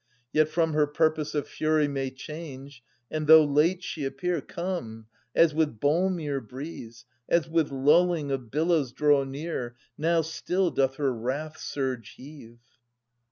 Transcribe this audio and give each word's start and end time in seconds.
Yet 0.33 0.49
from 0.49 0.73
her 0.73 0.87
purpose 0.87 1.35
of 1.35 1.47
fury 1.47 1.87
may 1.87 2.09
change, 2.09 2.81
and, 3.11 3.27
though 3.27 3.45
late 3.45 3.83
she 3.83 4.03
appear, 4.03 4.41
Come 4.41 5.05
as 5.35 5.53
with 5.53 5.79
balmier 5.79 6.41
breeze, 6.41 7.05
as 7.29 7.47
with 7.47 7.71
lulling 7.71 8.31
of 8.31 8.49
billows 8.49 8.93
draw 8.93 9.23
near. 9.25 9.75
Now 9.99 10.23
still 10.23 10.71
doth 10.71 10.95
her 10.95 11.13
wrath 11.13 11.59
surge 11.59 12.15
heave. 12.17 12.57